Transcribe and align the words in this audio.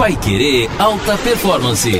Pai 0.00 0.16
Querer 0.16 0.66
Alta 0.78 1.18
Performance. 1.18 1.92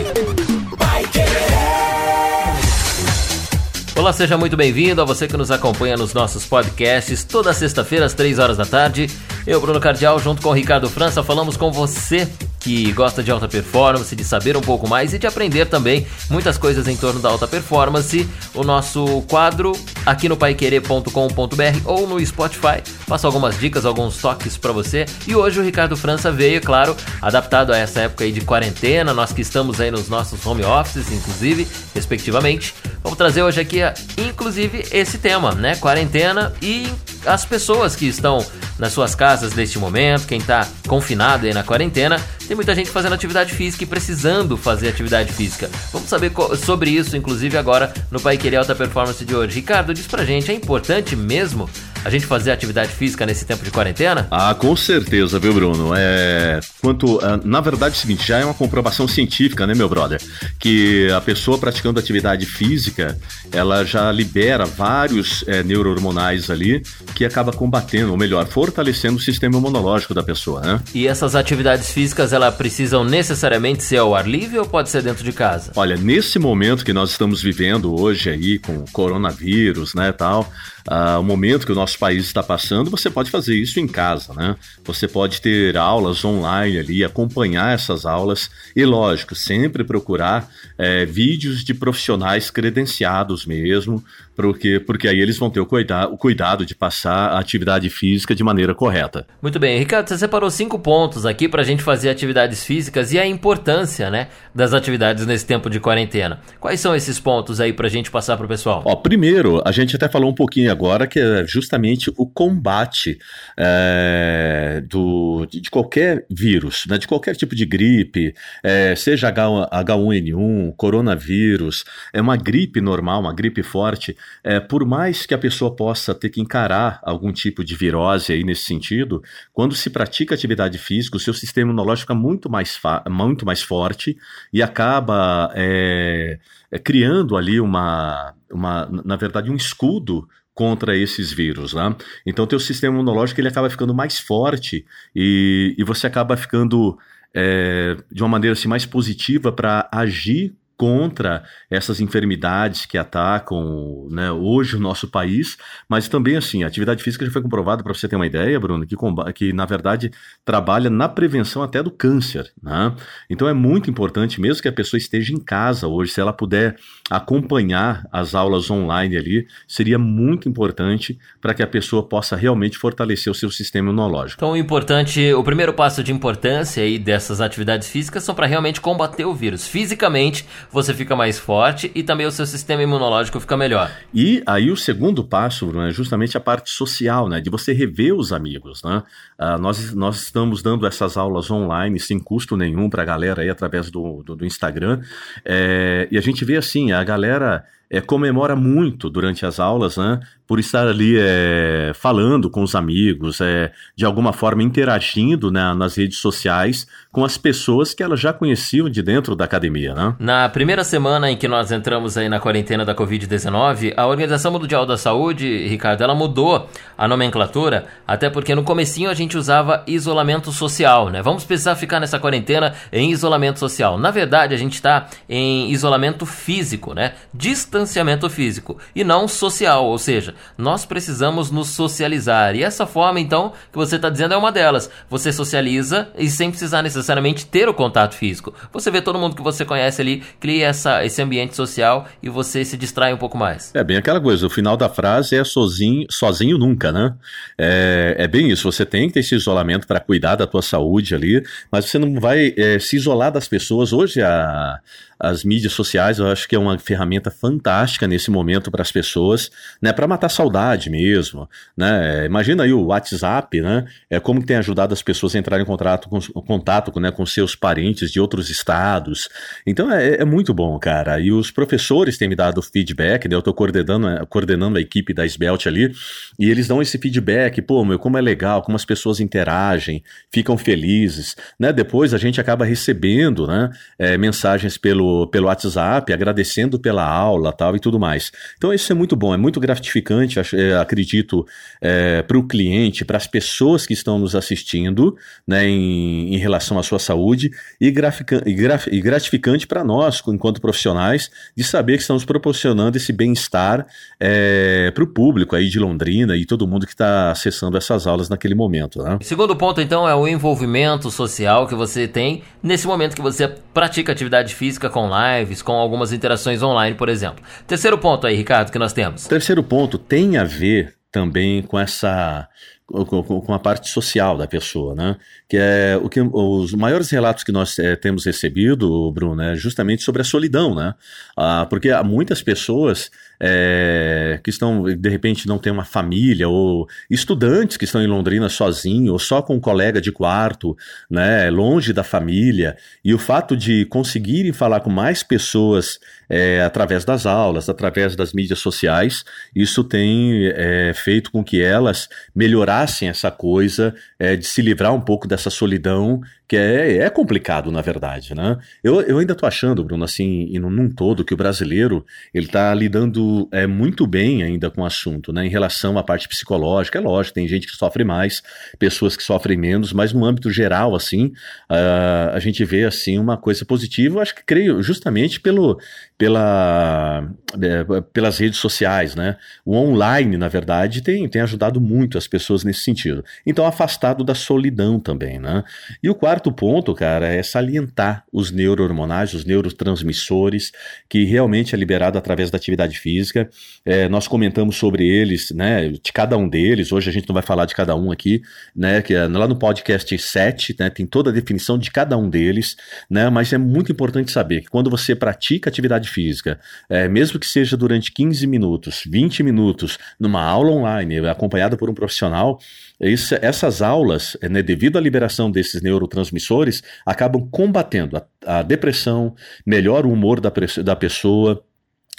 Olá, 3.95 4.11
seja 4.11 4.39
muito 4.39 4.57
bem-vindo 4.57 5.03
a 5.03 5.05
você 5.05 5.29
que 5.29 5.37
nos 5.37 5.51
acompanha 5.51 5.99
nos 5.99 6.15
nossos 6.15 6.47
podcasts 6.47 7.25
toda 7.25 7.53
sexta-feira 7.53 8.07
às 8.07 8.15
3 8.15 8.39
horas 8.39 8.57
da 8.57 8.65
tarde. 8.65 9.11
Eu, 9.47 9.61
Bruno 9.61 9.79
Cardial, 9.79 10.19
junto 10.19 10.41
com 10.41 10.49
o 10.49 10.55
Ricardo 10.55 10.89
França, 10.89 11.23
falamos 11.23 11.59
com 11.59 11.71
você 11.71 12.27
que 12.61 12.93
gosta 12.93 13.23
de 13.23 13.31
alta 13.31 13.49
performance, 13.49 14.15
de 14.15 14.23
saber 14.23 14.57
um 14.57 14.61
pouco 14.61 14.87
mais 14.87 15.15
e 15.15 15.19
de 15.19 15.27
aprender 15.27 15.67
também 15.67 16.07
muitas 16.29 16.59
coisas 16.59 16.87
em 16.87 16.97
torno 16.97 17.19
da 17.19 17.31
alta 17.31 17.49
performance. 17.49 18.29
O 18.55 18.63
nosso 18.63 19.23
quadro 19.23 19.73
aqui 20.05 20.29
no 20.29 20.37
paiquerer.com.br 20.37 21.81
ou 21.85 22.07
no 22.07 22.25
Spotify 22.25 22.83
passa 23.09 23.27
algumas 23.27 23.59
dicas, 23.59 23.87
alguns 23.87 24.19
toques 24.19 24.59
para 24.59 24.73
você. 24.73 25.07
E 25.27 25.35
hoje 25.35 25.59
o 25.59 25.63
Ricardo 25.63 25.97
França 25.97 26.31
veio, 26.31 26.61
claro, 26.61 26.95
adaptado 27.23 27.73
a 27.73 27.79
essa 27.79 28.01
época 28.01 28.25
aí 28.25 28.33
de 28.33 28.43
quarentena, 28.43 29.15
nós 29.15 29.33
que 29.33 29.41
estamos 29.41 29.81
aí 29.81 29.91
nos 29.91 30.09
nossos 30.09 30.45
home 30.45 30.65
offices, 30.65 31.11
inclusive, 31.11 31.67
respectivamente. 31.95 32.75
Vamos 33.03 33.17
trazer 33.17 33.43
hoje 33.43 33.61
aqui, 33.61 33.79
inclusive, 34.19 34.85
esse 34.93 35.17
tema, 35.17 35.53
né? 35.55 35.77
Quarentena 35.77 36.53
e 36.61 36.87
as 37.25 37.47
pessoas 37.47 37.97
que 37.97 38.07
estão 38.07 38.45
nas 38.79 38.93
suas 38.93 39.15
casas 39.15 39.55
neste 39.55 39.79
momento, 39.79 40.27
quem 40.27 40.39
está 40.39 40.67
confinado 40.87 41.47
aí 41.47 41.55
na 41.55 41.63
quarentena, 41.63 42.21
tem 42.51 42.57
muita 42.57 42.75
gente 42.75 42.91
fazendo 42.91 43.13
atividade 43.13 43.55
física 43.55 43.85
e 43.85 43.87
precisando 43.87 44.57
fazer 44.57 44.89
atividade 44.89 45.33
física. 45.33 45.71
Vamos 45.93 46.09
saber 46.09 46.33
sobre 46.57 46.91
isso, 46.91 47.17
inclusive, 47.17 47.57
agora 47.57 47.95
no 48.11 48.21
Pai 48.21 48.37
Querer 48.37 48.57
Alta 48.57 48.75
Performance 48.75 49.25
de 49.25 49.33
hoje. 49.37 49.55
Ricardo, 49.55 49.95
diz 49.95 50.09
pra 50.09 50.25
gente, 50.25 50.51
é 50.51 50.55
importante 50.55 51.15
mesmo 51.15 51.71
a 52.05 52.11
gente 52.11 52.27
fazer 52.27 52.51
atividade 52.51 52.91
física 52.91 53.27
nesse 53.27 53.45
tempo 53.45 53.63
de 53.63 53.71
quarentena? 53.71 54.27
Ah, 54.31 54.55
com 54.55 54.75
certeza, 54.75 55.39
viu, 55.39 55.53
Bruno? 55.53 55.93
É, 55.95 56.61
quanto, 56.81 57.21
ah, 57.23 57.39
na 57.45 57.61
verdade, 57.61 57.95
é 57.95 57.99
o 57.99 58.01
seguinte, 58.01 58.27
já 58.27 58.39
é 58.39 58.45
uma 58.45 58.55
comprovação 58.55 59.07
científica, 59.07 59.67
né, 59.67 59.75
meu 59.75 59.89
brother, 59.89 60.21
que 60.59 61.11
a 61.11 61.21
pessoa 61.21 61.59
praticando 61.59 62.01
atividade 62.01 62.47
física, 62.47 63.19
ela 63.53 63.85
já 63.85 64.11
libera 64.11 64.65
vários 64.65 65.45
é, 65.47 65.63
neurohormonais 65.63 66.51
ali 66.51 66.83
que 67.15 67.25
acaba 67.25 67.53
combatendo, 67.53 68.11
ou 68.11 68.17
melhor, 68.17 68.47
fortalecendo 68.47 69.19
o 69.19 69.21
sistema 69.21 69.59
imunológico 69.59 70.15
da 70.15 70.23
pessoa, 70.23 70.61
né? 70.61 70.81
E 70.95 71.07
essas 71.07 71.35
atividades 71.35 71.91
físicas, 71.91 72.33
elas 72.33 72.40
precisam 72.53 73.03
necessariamente 73.03 73.83
ser 73.83 73.97
ao 73.97 74.15
ar 74.15 74.29
livre 74.29 74.57
ou 74.57 74.65
pode 74.65 74.89
ser 74.89 75.03
dentro 75.03 75.25
de 75.25 75.33
casa? 75.33 75.73
Olha, 75.75 75.97
nesse 75.97 76.39
momento 76.39 76.85
que 76.85 76.93
nós 76.93 77.11
estamos 77.11 77.43
vivendo 77.43 78.01
hoje 78.01 78.31
aí 78.31 78.59
com 78.61 78.77
o 78.77 78.85
coronavírus, 78.93 79.95
né, 79.95 80.13
tal, 80.13 80.49
uh, 80.89 81.19
o 81.19 81.25
momento 81.25 81.67
que 81.67 81.73
o 81.73 81.75
nosso 81.75 81.99
país 81.99 82.25
está 82.25 82.43
passando, 82.43 82.91
você 82.91 83.11
pode 83.11 83.31
fazer 83.31 83.57
isso 83.57 83.81
em 83.81 83.89
casa, 83.89 84.33
né? 84.33 84.55
Você 84.85 85.09
pode 85.09 85.41
ter 85.41 85.77
aulas 85.77 86.25
online 86.25 86.79
ali, 86.79 87.05
acompanhar 87.05 87.75
essas 87.75 88.07
aulas 88.07 88.51
e, 88.77 88.85
lógico, 88.85 89.35
sempre 89.35 89.83
procurar 89.83 90.49
é, 90.79 91.05
vídeos 91.05 91.65
de 91.65 91.75
profissionais 91.75 92.51
credenciados 92.51 93.45
mesmo, 93.45 94.05
porque, 94.35 94.81
porque 94.81 95.09
aí 95.09 95.21
eles 95.21 95.39
vão 95.39 95.51
ter 95.51 95.61
o, 95.61 95.67
cuida 95.67 96.09
o 96.09 96.17
cuidado 96.17 96.65
de 96.65 96.75
passar 96.75 97.31
a 97.31 97.39
atividade 97.39 97.91
física 97.91 98.35
de 98.35 98.43
maneira 98.43 98.75
correta. 98.75 99.27
Muito 99.43 99.59
bem, 99.59 99.79
Ricardo, 99.79 100.09
você 100.09 100.17
separou 100.17 100.51
cinco 100.51 100.79
pontos 100.79 101.27
aqui 101.27 101.49
para 101.49 101.63
a 101.63 101.65
gente 101.65 101.83
fazer 101.83 102.09
atividades 102.09 102.65
físicas 102.65 103.13
e 103.13 103.19
a 103.19 103.27
importância 103.27 104.11
né, 104.11 104.29
das 104.55 104.73
atividades 104.73 105.27
nesse 105.27 105.47
tempo 105.47 105.69
de 105.69 105.81
quarentena. 105.81 106.41
Quais 106.59 106.81
são 106.81 106.95
esses 106.95 107.19
pontos 107.19 107.61
aí 107.61 107.73
para 107.73 107.87
a 107.87 107.91
gente 107.91 108.11
passar 108.11 108.37
para 108.37 108.47
o 108.47 108.49
pessoal? 108.49 108.83
Ó, 108.85 108.97
primeiro, 108.97 109.63
a 109.65 109.73
gente 109.73 109.95
até 109.97 110.09
falou 110.09 110.31
um 110.31 110.35
pouquinho 110.35 110.71
agora 110.71 111.07
que 111.07 111.19
é 111.19 111.45
justamente 111.47 112.11
o 112.17 112.27
combate 112.27 113.19
é, 113.59 114.83
do, 114.89 115.47
de 115.51 115.71
qualquer 115.71 116.25
vírus, 116.31 116.85
né, 116.89 116.99
de 116.99 117.07
qualquer 117.07 117.37
tipo 117.37 117.55
de 117.55 117.67
gripe, 117.67 118.35
é, 118.63 118.95
seja 118.95 119.31
H1N1, 119.31 120.75
coronavírus, 120.77 121.85
é 122.13 122.21
uma 122.21 122.37
gripe 122.37 122.81
normal, 122.81 123.21
uma 123.21 123.35
gripe 123.35 123.63
forte, 123.63 124.17
é, 124.43 124.61
por 124.61 124.85
mais 124.87 125.27
que 125.27 125.35
a 125.35 125.39
pessoa 125.39 125.75
possa 125.75 126.15
ter 126.15 126.31
que 126.31 126.41
encarar 126.41 127.01
algum 127.03 127.33
tipo 127.33 127.65
de 127.65 127.75
virose 127.75 128.33
aí 128.33 128.45
nesse 128.45 128.65
sentido, 128.65 129.23
quando 129.53 129.75
se 129.75 129.91
pratica 129.91 130.35
atividade 130.35 130.79
física, 130.79 131.17
o 131.17 131.21
seu 131.21 131.35
sistema 131.35 131.71
imunológico 131.71 132.07
fica 132.07 132.15
muito 132.15 132.51
mais, 132.51 132.79
muito 133.09 133.45
mais 133.45 133.63
forte 133.63 134.17
e 134.53 134.63
acaba 134.63 135.53
é, 135.55 136.39
é, 136.71 136.79
criando 136.79 137.37
ali 137.37 137.61
uma, 137.61 138.35
uma, 138.51 138.87
na 139.05 139.17
verdade, 139.17 139.51
um 139.51 139.57
escudo 139.57 140.29
contra 140.55 140.97
esses 140.97 141.33
vírus, 141.33 141.73
né? 141.73 141.95
Então, 142.27 142.47
teu 142.47 142.61
sistema 142.61 142.95
imunológico 142.95 143.41
ele 143.41 143.49
acaba 143.49 143.71
ficando 143.71 143.95
mais 143.95 144.19
forte 144.19 144.85
e, 145.15 145.75
e 145.79 145.85
você 145.85 146.07
acaba 146.07 146.37
ficando 146.37 146.99
é, 147.35 147.97
de 148.11 148.23
uma 148.23 148.29
maneira 148.29 148.53
assim, 148.53 148.69
mais 148.69 148.85
positiva 148.85 149.53
para 149.53 149.89
agir 149.93 150.55
contra 150.81 151.43
essas 151.71 152.01
enfermidades 152.01 152.87
que 152.87 152.97
atacam 152.97 154.09
né, 154.11 154.33
hoje 154.33 154.77
o 154.77 154.81
nosso 154.81 155.09
país, 155.09 155.59
mas 155.87 156.09
também 156.09 156.39
assim, 156.39 156.65
a 156.65 156.69
atividade 156.69 157.03
física 157.03 157.23
já 157.27 157.31
foi 157.31 157.43
comprovada, 157.43 157.83
para 157.83 157.93
você 157.93 158.09
ter 158.09 158.17
uma 158.17 158.27
ideia, 158.27 158.59
Bruno, 158.59 158.87
que, 158.87 158.97
que 159.35 159.53
na 159.53 159.67
verdade 159.67 160.11
trabalha 160.43 160.89
na 160.89 161.07
prevenção 161.07 161.63
até 161.63 161.83
do 161.83 161.91
câncer. 161.91 162.51
Né? 162.63 162.97
Então 163.29 163.47
é 163.47 163.53
muito 163.53 163.91
importante, 163.91 164.41
mesmo 164.41 164.63
que 164.63 164.69
a 164.69 164.73
pessoa 164.73 164.97
esteja 164.97 165.35
em 165.35 165.39
casa 165.39 165.87
hoje, 165.87 166.13
se 166.13 166.21
ela 166.23 166.33
puder 166.33 166.77
acompanhar 167.11 168.09
as 168.11 168.35
aulas 168.35 168.71
online 168.71 169.19
ali, 169.19 169.47
seria 169.69 169.99
muito 169.99 170.49
importante 170.49 171.19
para 171.43 171.53
que 171.53 171.63
a 171.63 171.67
pessoa 171.67 172.09
possa 172.09 172.37
realmente 172.37 172.79
fortalecer 172.79 173.31
o 173.31 173.35
seu 173.35 173.51
sistema 173.51 173.91
imunológico. 173.91 174.39
Então 174.39 174.53
o 174.53 174.57
importante, 174.57 175.31
o 175.35 175.45
primeiro 175.45 175.75
passo 175.75 176.03
de 176.03 176.11
importância 176.11 176.83
aí 176.83 176.99
dessas 176.99 177.43
atividades 177.43 177.91
físicas 177.91 178.25
são 178.25 178.35
para 178.35 178.47
realmente 178.47 178.81
combater 178.81 179.27
o 179.27 179.35
vírus. 179.35 179.67
Fisicamente, 179.67 180.47
você 180.73 180.95
fica 180.95 181.17
mais 181.17 181.39
forte 181.39 181.91
e 181.95 182.03
também 182.03 182.27
o 182.27 182.31
seu 182.31 182.47
sistema 182.47 182.83
imunológico 182.83 183.41
fica 183.41 183.57
melhor. 183.57 183.91
E 184.15 184.43
aí 184.47 184.71
o 184.71 184.77
segundo 184.77 185.25
passo, 185.25 185.67
Bruno, 185.67 185.87
é 185.87 185.91
justamente 185.91 186.37
a 186.37 186.41
parte 186.41 186.71
social, 186.71 187.29
né? 187.29 187.41
De 187.41 187.51
você 187.51 187.73
rever 187.73 188.15
os 188.15 188.33
amigos, 188.33 188.83
né? 188.83 189.03
Uh, 189.41 189.59
nós, 189.59 189.95
nós 189.95 190.21
estamos 190.21 190.63
dando 190.63 190.87
essas 190.87 191.17
aulas 191.17 191.51
online 191.51 191.99
sem 191.99 192.19
custo 192.19 192.59
nenhum 192.59 192.91
para 192.91 193.01
a 193.01 193.07
galera 193.07 193.41
aí 193.41 193.49
através 193.49 193.91
do, 193.91 194.23
do, 194.23 194.37
do 194.37 194.45
Instagram. 194.45 195.01
É, 195.45 196.07
e 196.11 196.19
a 196.19 196.21
gente 196.21 196.45
vê 196.45 196.59
assim, 196.59 196.93
a 196.93 197.03
galera 197.03 197.65
é, 197.91 198.01
comemora 198.01 198.55
muito 198.55 199.11
durante 199.11 199.45
as 199.45 199.59
aulas, 199.59 199.97
né? 199.97 200.21
Por 200.47 200.61
estar 200.61 200.87
ali 200.87 201.17
é, 201.19 201.93
falando 201.95 202.49
com 202.49 202.63
os 202.63 202.75
amigos, 202.75 203.41
é, 203.41 203.73
de 203.97 204.05
alguma 204.05 204.33
forma 204.33 204.63
interagindo 204.63 205.51
né, 205.51 205.75
nas 205.75 205.97
redes 205.97 206.19
sociais 206.19 206.87
com 207.13 207.25
as 207.25 207.37
pessoas 207.37 207.93
que 207.93 208.03
elas 208.03 208.21
já 208.21 208.33
conheciam 208.33 208.89
de 208.89 209.03
dentro 209.03 209.35
da 209.35 209.45
academia, 209.45 209.95
né? 209.95 210.15
Na 210.19 210.49
primeira 210.49 210.85
semana 210.85 211.31
em 211.31 211.37
que 211.37 211.49
nós 211.49 211.73
entramos 211.73 212.17
aí 212.17 212.29
na 212.29 212.39
quarentena 212.39 212.85
da 212.85 212.95
Covid-19, 212.95 213.95
a 213.97 214.07
Organização 214.07 214.53
Mundial 214.53 214.87
da 214.87 214.97
Saúde, 214.97 215.67
Ricardo, 215.67 216.03
ela 216.03 216.15
mudou 216.15 216.69
a 216.97 217.09
nomenclatura, 217.09 217.87
até 218.07 218.31
porque 218.31 218.55
no 218.55 218.63
comecinho 218.63 219.11
a 219.11 219.15
gente 219.15 219.30
usava 219.37 219.83
isolamento 219.87 220.53
social, 220.53 221.09
né? 221.09 221.23
Vamos 221.23 221.45
precisar 221.45 221.77
ficar 221.77 222.01
nessa 222.01 222.19
quarentena 222.19 222.75
em 222.93 223.11
isolamento 223.11 223.59
social. 223.59 223.99
Na 223.99 224.11
verdade, 224.11 224.55
a 224.55 224.59
gente 224.59 224.75
está 224.75 225.09
em 225.29 225.71
isolamento 225.71 226.25
físico, 226.27 226.95
né? 226.95 227.15
Distanciamento 227.33 228.29
físico 228.29 228.79
e 228.95 229.05
não 229.05 229.27
social, 229.27 229.87
ou 229.87 229.99
seja, 229.99 230.35
nós 230.57 230.85
precisamos 230.85 231.51
nos 231.51 231.69
socializar. 231.69 232.55
E 232.55 232.63
essa 232.63 232.87
forma, 232.87 233.21
então, 233.21 233.53
que 233.71 233.79
você 233.79 233.97
está 233.97 234.09
dizendo 234.09 234.35
é 234.35 234.37
uma 234.37 234.53
delas. 234.53 234.91
Você 235.09 235.33
socializa 235.33 236.09
e 236.17 236.29
sem 236.29 236.51
precisar 236.51 236.83
necessariamente 236.83 237.47
ter 237.47 237.69
o 237.69 237.75
contato 237.75 238.15
físico. 238.15 238.55
Você 238.73 238.91
vê 238.91 239.01
todo 239.01 239.19
mundo 239.19 239.37
que 239.37 239.43
você 239.43 239.65
conhece 239.65 240.01
ali, 240.01 240.23
cria 240.39 240.67
essa, 240.67 241.05
esse 241.05 241.21
ambiente 241.23 241.55
social 241.57 242.07
e 242.23 242.29
você 242.29 242.65
se 242.65 242.77
distrai 242.77 243.13
um 243.13 243.17
pouco 243.17 243.37
mais. 243.37 243.75
É 243.75 243.85
bem 243.85 243.97
aquela 243.97 244.21
coisa, 244.21 244.47
o 244.47 244.51
final 244.51 244.77
da 244.77 244.89
frase 244.89 245.37
é 245.37 245.45
sozinho, 245.45 246.07
sozinho 246.11 246.59
nunca, 246.59 246.93
né? 246.93 247.15
É, 247.59 248.17
é 248.19 248.29
bem 248.29 248.51
isso, 248.51 248.71
você 248.71 248.85
tem 248.85 249.09
que 249.09 249.15
ter 249.15 249.20
esse 249.21 249.35
isolamento 249.35 249.87
para 249.87 250.01
cuidar 250.01 250.37
da 250.37 250.47
tua 250.47 250.63
saúde 250.63 251.15
ali, 251.15 251.43
mas 251.71 251.87
você 251.87 251.99
não 251.99 252.21
vai 252.21 252.55
é, 252.57 252.79
se 252.79 252.97
isolar 252.97 253.31
das 253.33 253.49
pessoas. 253.49 253.93
Hoje 253.93 254.23
a 254.23 254.81
as 255.21 255.45
mídias 255.45 255.75
sociais, 255.75 256.19
eu 256.19 256.27
acho 256.29 256.49
que 256.49 256.57
é 256.57 256.59
uma 256.59 256.79
ferramenta 256.79 257.31
fantástica 257.31 258.09
nesse 258.09 258.31
momento 258.31 258.71
para 258.71 258.81
as 258.81 258.91
pessoas, 258.91 259.51
né, 259.81 259.93
para 259.93 260.07
matar 260.07 260.31
saudade 260.31 260.89
mesmo, 260.89 261.47
né? 261.77 262.25
Imagina 262.25 262.63
aí 262.63 262.73
o 262.73 262.87
WhatsApp, 262.87 263.61
né? 263.61 263.85
É 264.09 264.19
como 264.19 264.43
tem 264.43 264.57
ajudado 264.57 264.95
as 264.95 265.03
pessoas 265.03 265.35
a 265.35 265.39
entrarem 265.39 265.63
em 265.63 265.67
contato 265.67 266.09
com, 266.09 266.19
contato, 266.41 266.99
né, 266.99 267.11
com 267.11 267.27
seus 267.27 267.55
parentes 267.55 268.11
de 268.11 268.19
outros 268.19 268.49
estados. 268.49 269.29
Então 269.67 269.93
é, 269.93 270.23
é 270.23 270.25
muito 270.25 270.55
bom, 270.55 270.79
cara. 270.79 271.21
E 271.21 271.31
os 271.31 271.51
professores 271.51 272.17
têm 272.17 272.29
me 272.29 272.35
dado 272.35 272.63
feedback, 272.63 273.29
né? 273.29 273.35
Eu 273.35 273.41
estou 273.41 273.53
coordenando, 273.53 274.27
coordenando 274.27 274.79
a 274.79 274.81
equipe 274.81 275.13
da 275.13 275.27
Svelte 275.27 275.69
ali, 275.69 275.93
e 276.39 276.49
eles 276.49 276.67
dão 276.67 276.81
esse 276.81 276.97
feedback, 276.97 277.61
pô, 277.61 277.85
meu, 277.85 277.99
como 277.99 278.17
é 278.17 278.23
legal, 278.23 278.63
como 278.63 278.75
as 278.75 278.87
pessoas 278.87 279.10
pessoas 279.11 279.21
interagem, 279.21 280.03
ficam 280.33 280.57
felizes, 280.57 281.37
né? 281.59 281.73
Depois 281.73 282.15
a 282.15 282.19
gente 282.19 282.41
acaba 282.41 282.65
recebendo, 282.65 283.47
né, 283.47 283.71
é, 283.99 284.17
mensagens 284.17 284.79
pelo, 284.79 285.27
pelo 285.29 285.47
WhatsApp, 285.47 286.13
agradecendo 286.13 286.79
pela 286.79 287.05
aula, 287.05 287.53
tal 287.53 287.75
e 287.75 287.81
tudo 287.81 287.99
mais. 287.99 288.31
Então 288.57 288.73
isso 288.73 288.93
é 288.93 288.95
muito 288.95 289.17
bom, 289.17 289.35
é 289.35 289.37
muito 289.37 289.59
gratificante, 289.59 290.39
é, 290.39 290.77
acredito, 290.77 291.47
é, 291.81 292.23
para 292.23 292.39
o 292.39 292.47
cliente, 292.47 293.05
para 293.05 293.17
as 293.17 293.27
pessoas 293.27 293.87
que 293.87 293.93
estão 293.93 294.19
nos 294.19 294.35
assistindo, 294.35 295.17
né, 295.47 295.67
em, 295.67 296.35
em 296.35 296.39
relação 296.39 296.79
à 296.79 296.83
sua 296.83 296.99
saúde 296.99 297.51
e, 297.81 297.87
e 297.87 299.01
gratificante 299.01 299.67
para 299.67 299.83
nós, 299.83 300.23
enquanto 300.29 300.61
profissionais, 300.61 301.31
de 301.57 301.65
saber 301.65 301.97
que 301.97 302.03
estamos 302.03 302.25
proporcionando 302.25 302.97
esse 302.97 303.13
bem-estar 303.13 303.87
é, 304.21 304.91
para 304.95 305.05
o 305.05 305.07
público 305.07 305.57
aí 305.57 305.69
de 305.69 305.79
Londrina 305.79 306.37
e 306.37 306.45
todo 306.45 306.67
mundo 306.67 306.87
que 306.87 306.93
está 306.93 307.31
acessando 307.31 307.77
essas 307.77 308.07
aulas 308.07 308.29
naquele 308.29 308.55
momento. 308.55 309.00
Né? 309.03 309.19
Segundo 309.23 309.55
ponto, 309.57 309.81
então, 309.81 310.09
é 310.09 310.15
o 310.15 310.27
envolvimento 310.27 311.11
social 311.11 311.67
que 311.67 311.75
você 311.75 312.07
tem 312.07 312.43
nesse 312.63 312.87
momento 312.87 313.15
que 313.15 313.23
você 313.23 313.49
pratica 313.49 314.13
atividade 314.13 314.55
física 314.55 314.89
com 314.89 315.09
lives, 315.09 315.63
com 315.63 315.73
algumas 315.73 316.13
interações 316.13 316.63
online, 316.63 316.97
por 316.97 317.09
exemplo. 317.09 317.43
Terceiro 317.67 317.99
ponto 317.99 318.27
aí, 318.27 318.35
Ricardo, 318.35 318.71
que 318.71 318.79
nós 318.79 318.93
temos. 318.93 319.27
Terceiro 319.27 319.63
ponto 319.63 319.99
tem 319.99 320.37
a 320.37 320.45
ver 320.45 320.95
também 321.11 321.63
com 321.63 321.79
essa 321.79 322.49
com, 322.91 323.55
a 323.55 323.59
parte 323.59 323.89
social 323.89 324.37
da 324.37 324.47
pessoa, 324.47 324.95
né? 324.95 325.17
Que 325.49 325.57
é 325.57 325.99
o 326.03 326.09
que 326.09 326.21
os 326.21 326.75
maiores 326.75 327.09
relatos 327.11 327.45
que 327.45 327.53
nós 327.53 327.79
é, 327.79 327.95
temos 327.95 328.25
recebido, 328.27 329.11
Bruno, 329.13 329.41
é 329.41 329.55
justamente 329.55 330.03
sobre 330.03 330.23
a 330.23 330.25
solidão, 330.25 330.75
né? 330.75 330.95
Ah, 331.37 331.67
porque 331.71 331.91
há 331.91 332.03
muitas 332.03 332.43
pessoas 332.43 333.11
é, 333.41 334.39
que 334.45 334.51
estão, 334.51 334.85
de 334.85 335.09
repente, 335.09 335.49
não 335.49 335.59
têm 335.59 335.73
uma 335.73 335.85
família, 335.85 336.49
ou 336.49 336.87
estudantes 337.09 337.77
que 337.77 337.85
estão 337.85 338.03
em 338.03 338.07
Londrina 338.07 338.49
sozinhos, 338.49 339.13
ou 339.13 339.19
só 339.19 339.41
com 339.41 339.57
um 339.57 339.61
colega 339.61 340.01
de 340.01 340.13
quarto, 340.13 340.77
né? 341.11 341.49
Longe 341.51 341.93
da 341.93 342.05
família, 342.05 342.77
e 343.05 343.15
o 343.15 343.19
fato 343.19 343.57
de 343.57 343.87
conseguirem 343.87 344.53
falar 344.53 344.81
com 344.81 344.91
mais 344.91 345.23
pessoas 345.23 345.99
é, 346.29 346.63
através 346.63 347.05
das 347.05 347.27
aulas, 347.27 347.69
através 347.69 348.15
das 348.15 348.33
mídias 348.33 348.59
sociais, 348.59 349.25
isso 349.55 349.83
tem 349.83 350.47
é, 350.55 350.93
feito 350.95 351.33
com 351.33 351.43
que 351.43 351.63
elas 351.63 352.09
melhorassem 352.35 353.09
essa 353.09 353.31
coisa 353.31 353.95
é, 354.19 354.37
de 354.37 354.47
se 354.47 354.61
livrar 354.61 354.95
um 354.95 355.01
pouco 355.01 355.27
dessa 355.27 355.51
solidão, 355.51 356.21
que 356.47 356.57
é, 356.57 356.99
é 356.99 357.11
complicado, 357.11 357.71
na 357.71 357.81
verdade, 357.81 358.35
né? 358.35 358.59
Eu, 358.83 359.01
eu 359.03 359.19
ainda 359.19 359.35
tô 359.35 359.47
achando, 359.47 359.85
Bruno, 359.85 360.05
assim, 360.05 360.49
e 360.51 360.59
num, 360.59 360.91
todo, 360.91 361.25
que 361.25 361.33
o 361.33 361.37
brasileiro, 361.37 362.05
ele 362.35 362.49
tá 362.49 362.75
lidando 362.75 363.30
é, 363.53 363.67
muito 363.67 364.07
bem 364.07 364.43
ainda 364.43 364.71
com 364.71 364.83
o 364.83 364.85
assunto, 364.85 365.33
né? 365.33 365.47
Em 365.47 365.49
relação 365.49 365.99
à 365.99 366.03
parte 366.03 366.29
psicológica, 366.29 366.99
é 366.99 367.01
lógico, 367.01 367.35
tem 367.35 367.49
gente 367.49 367.67
que 367.67 367.77
sofre 367.77 368.05
mais, 368.05 368.43
pessoas 368.79 369.17
que 369.17 369.23
sofrem 369.23 369.57
menos, 369.57 369.93
mas 369.93 370.13
no 370.13 370.25
âmbito 370.25 370.51
geral, 370.51 370.95
assim, 370.95 371.27
uh, 371.71 372.33
a 372.33 372.39
gente 372.39 372.65
vê, 372.65 372.85
assim, 372.85 373.19
uma 373.19 373.37
coisa 373.37 373.65
positiva, 373.65 374.21
acho 374.23 374.35
que 374.35 374.45
creio, 374.45 374.83
justamente 374.83 375.41
pelo, 375.41 375.79
pela, 376.17 377.31
é, 377.63 378.01
pelas 378.13 378.39
redes 378.39 378.59
sociais, 378.59 379.15
né? 379.15 379.37
O 379.65 379.75
online, 379.75 380.37
na 380.37 380.49
verdade, 380.49 381.03
tem, 381.03 381.29
tem 381.29 381.43
ajudado 381.43 381.81
muito 381.81 382.19
as 382.19 382.27
pessoas 382.27 382.65
nesse 382.65 382.81
sentido. 382.81 383.25
Então, 383.47 383.65
afastado 383.67 384.23
da 384.23 384.35
solidão 384.35 385.01
também, 385.01 385.39
né? 385.39 385.65
E 386.03 386.11
o 386.11 386.15
quarto 386.15 386.53
ponto, 386.53 386.95
cara, 386.95 387.27
é 387.27 387.43
salientar 387.43 388.25
os 388.33 388.51
neurohormonais, 388.51 389.35
os 389.35 389.45
neurotransmissores, 389.45 390.73
que 391.09 391.25
realmente 391.25 391.75
é 391.75 391.79
liberado 391.79 392.19
através 392.19 392.51
da 392.51 392.57
atividade 392.57 392.99
física. 393.21 393.49
É, 393.85 394.09
nós 394.09 394.27
comentamos 394.27 394.77
sobre 394.77 395.07
eles, 395.07 395.51
né? 395.51 395.89
De 395.89 396.13
cada 396.13 396.37
um 396.37 396.49
deles. 396.49 396.93
Hoje 396.93 397.11
a 397.11 397.13
gente 397.13 397.29
não 397.29 397.35
vai 397.35 397.43
falar 397.43 397.67
de 397.67 397.75
cada 397.75 397.95
um 397.95 398.11
aqui, 398.11 398.43
né? 398.75 399.03
Que 399.03 399.15
é, 399.15 399.27
lá 399.27 399.47
no 399.47 399.57
podcast 399.57 400.17
7, 400.19 400.77
né? 400.79 400.91
Tem 400.91 401.07
toda 401.07 401.31
a 401.31 401.33
definição 401.33 401.79
de 401.79 401.91
cada 401.91 402.17
um 402.17 402.29
deles, 402.29 402.77
né? 403.09 403.29
Mas 403.31 403.53
é 403.53 403.59
muito 403.59 403.93
importante 403.93 404.33
saber 404.33 404.63
que 404.63 404.69
quando 404.69 404.91
você 404.91 405.15
pratica 405.15 405.69
atividade 405.69 406.09
física, 406.09 406.59
é, 406.89 407.09
mesmo 407.09 407.39
que 407.39 407.47
seja 407.47 407.77
durante 407.77 408.11
15 408.13 408.47
minutos, 408.47 409.03
20 409.07 409.43
minutos, 409.43 409.99
numa 410.19 410.43
aula 410.43 410.71
online, 410.71 411.19
acompanhada 411.29 411.77
por 411.77 411.91
um 411.91 411.95
profissional, 411.95 412.59
isso, 413.01 413.35
essas 413.41 413.81
aulas, 413.81 414.37
né, 414.43 414.63
devido 414.63 414.99
à 414.99 415.01
liberação 415.01 415.51
desses 415.51 415.81
neurotransmissores, 415.81 416.83
acabam 417.07 417.49
combatendo 417.51 418.17
a, 418.17 418.59
a 418.59 418.63
depressão, 418.63 419.35
melhora 419.65 420.07
o 420.07 420.13
humor 420.13 420.41
da, 420.41 420.53
da 420.85 420.95
pessoa, 420.95 421.65